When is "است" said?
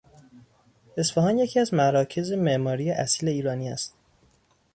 3.69-3.93